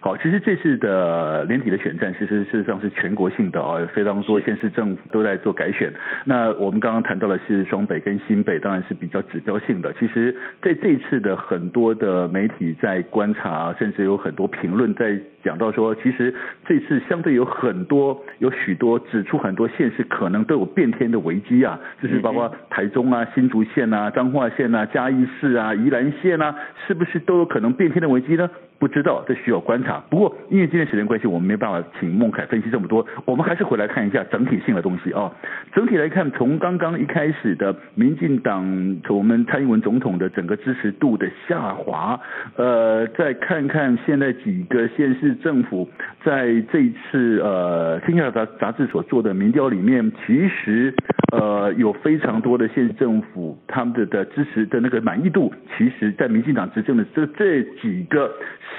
[0.00, 5.92] 好，其实这次的年底的选战，其实事实上是全国性的啊，非常多县市政府都在做改选。
[6.24, 9.92] 那我们刚刚谈到的是双北跟新北，当然是比较指标性的。
[9.94, 16.32] 其实在这一次的很多的媒体在观察，甚至有很多评论在讲到说，其实
[16.64, 26.54] 这次相对有很多有许多指出很多县市可能都有变天的危机啊，就是包括台中啊、新竹县啊、彰化县啊、嘉义市啊、宜兰县啊，
[26.86, 28.48] 是不是都有可能变天的危机呢？
[28.78, 30.02] 不知道，这需要观察。
[30.08, 33.04] 不过，因为今天时间关系，我们没办法请孟凯分析这么多。
[33.24, 35.32] 我们还是回来看一下整体性的东西啊。
[35.74, 38.64] 整体来看，从刚刚一开始的民进党，
[39.04, 42.20] 从我们蔡英文总统的整个支持度的下滑，
[42.56, 45.88] 呃，再看看现在几个县市政府
[46.24, 50.94] 在这一次呃《天下杂杂志》所做的民调里面，其实
[51.32, 58.30] 呃有非常多的县政府他们的的支持的那个满意度，其实在民进党执政的这这几个。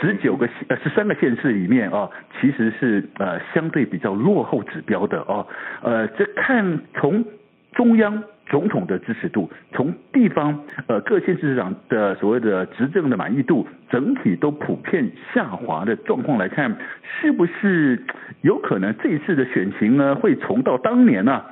[0.02, 5.46] 十九个县呃十三个县市里面啊，其实是呃相对比较落后指标的哦。
[5.84, 7.26] 呃，这看从
[7.74, 18.02] 中央总统的支持度，从地方呃各县市长的所谓的执政的满意度，整体都普遍下滑的状况来看，是不是
[18.42, 21.44] 有可能这一次的选情呢会重到当年呢、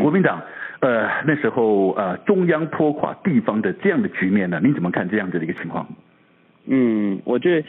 [0.00, 0.42] 国民党
[0.80, 4.60] 呃那时候呃中央拖垮地方的这样的局面呢？
[4.62, 5.86] 你怎么看这样子的一个情况？
[6.66, 7.68] 嗯，我觉得。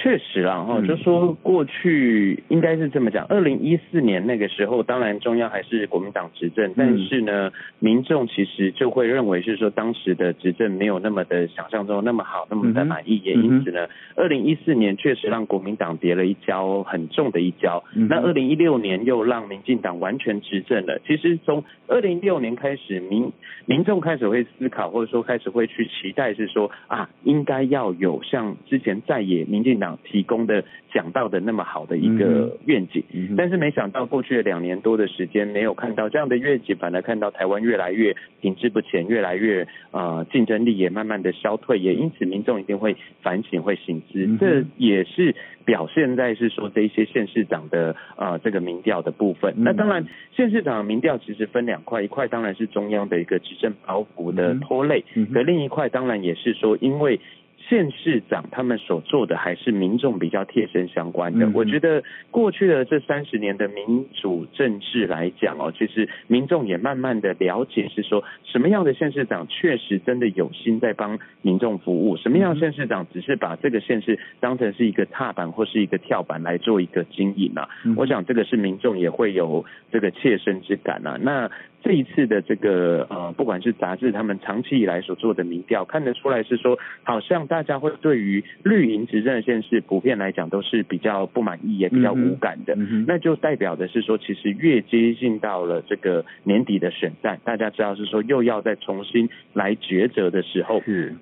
[0.00, 17.82] 确实啦，哈，就说过去应该是这么讲，二零一四年那个时候，当然中央还是国民党执政，但是呢，民众其实就会认为是说当时的执政没有那么的想象中那么好，那么的满意，也因此呢，二零一四年确实让国民党跌了一跤，很重的一跤。
[18.08, 21.00] 那二零一六年又让民进党完全执政了。
[21.08, 23.32] 其实从二零一六年开始，民
[23.66, 29.87] 民众开始会思考，或者说开始会去期待，是说啊，应该要有像之前在野民进党。
[30.04, 33.02] 提供的讲到的那么好的一个愿景，
[33.36, 49.54] 但是没想到过去的两年多的时间没有看到这样的愿景，反而看到台湾越来越停滞不前，越来越呃竞争力也慢慢的消退，也因此民众一定会反省会醒思，这也是表现在是说这一些县市长的呃这个民调的部分。
[49.58, 57.20] 那当然县市长的民调其实分两块，一块当然是中央的一个执政包袱的拖累，可另一块当然也是说因为。
[57.68, 61.50] 县市长他们所做的还是民众比较贴身相关的。
[61.52, 77.68] 我觉得过去的这三十年的民主政治来讲哦，其实民众也慢慢的了解是说什么样的县市长确实真的有心在帮民众服务，什么样的县市长只是把这个县市当成是一个踏板或是一个跳板来做一个经营啊。
[77.96, 81.18] 我想这个是民众也会有这个切身之感啊。
[81.20, 81.50] 那
[81.82, 87.62] 这一次的这个呃，不管是杂志他们长期以来所做的民调，看得出来是说好像大。
[87.68, 92.74] 家会对于绿营执政的现实普遍来讲都是比较不满意，也比较无感的。
[93.06, 100.80] 那就代表的是说，其实越接近到了这个年底的选战，大家知道是说又要再重新来抉择的时候。
[100.80, 101.14] 是。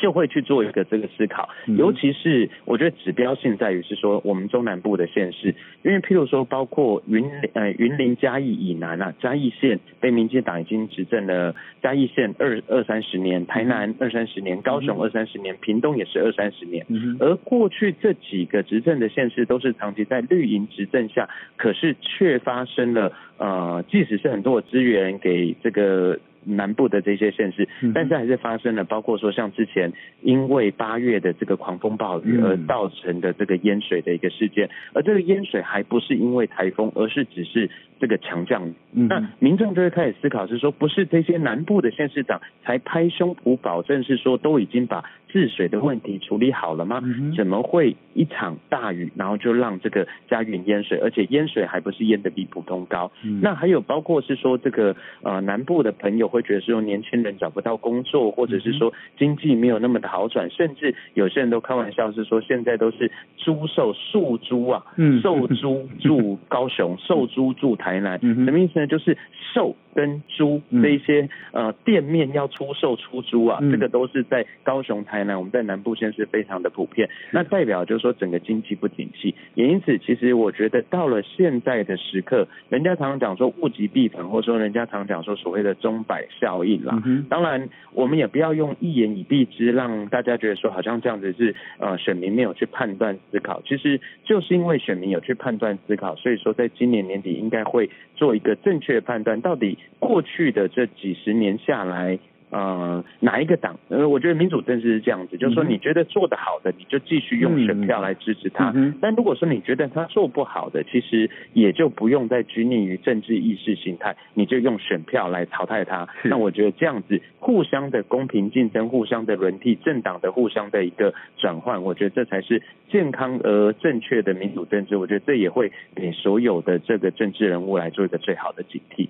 [0.00, 16.86] 就会去做一个这个思考，尤其是我觉得指标性在于是说我们中南部的县市，因为譬如说包括云呃云林嘉义以南啊，嘉义县被民进党已经执政了，嘉义县二二三十年，台南二三十年，高雄二三十年，屏东也是二三十年，
[17.20, 21.28] 而过去这几个执政的县市都是长期在绿营执政下，
[21.58, 26.18] 可是却发生了呃，即使是很多的资源给这个。
[26.44, 29.92] 南部的这些县市，但是还是发生了，包括说像之前
[30.22, 38.74] 因为八月的这个狂风暴雨而造成的这个淹水的一个事件，而这个淹水还不是因为台风，而是只是这个强降雨。
[38.92, 47.02] 那民众就会开始思考是说，不是这些南部的县市长才拍胸脯保证是说都已经把治水的问题处理好了吗？
[47.36, 53.12] 怎么会一场大雨，然后就让这个家园淹水，而且淹水还不是淹的比普通高？
[53.42, 56.29] 那还有包括是说这个呃南部的朋友。
[56.30, 64.82] 会觉得说年轻人找不到工作，或者是说经济没有那么的好转，甚至有些人都开玩笑是说现在都是租售宿租啊，
[65.22, 68.86] 售租 住高雄，售租住台南，什么意思呢？
[68.86, 69.18] 就是
[69.52, 69.76] 售。
[69.92, 77.10] 跟租这一些呃店面要出售出租啊，这个都是在高雄、台南，我们在南部县是非常的普遍。
[77.32, 87.02] 那代表就是说整个经济不景气，也因此其实我觉得到了现在的时刻，人家常常讲说物极必反，或者说人家常讲说所谓的钟摆效应啦。
[87.28, 93.62] 当然我们也不要用一言以蔽之，让大家觉得说好像这样子是呃选民没有去判断思考。
[93.66, 99.78] 其实就是因为选民有去判断思考，所以说在今年年底应该会做一个正确的判断，到底。
[99.98, 102.18] 过去的这几十年下来，
[102.50, 108.72] 呃哪一个党，呃，我觉得民主政治是这样子，就是说你觉得做得好的，你就继续用选票来支持他。
[108.74, 116.08] 嗯、但如果说你觉得他做不好的，其实也就不用再拘泥于政治意识形态，你就用选票来淘汰他。
[116.24, 124.96] 那我觉得这样子互相的公平竞争，互相的轮替，政党的互相的一个转换，我觉得这才是健康而正确的民主政治。
[124.96, 129.08] 我觉得这也会给所有的这个政治人物来做一个最好的警惕。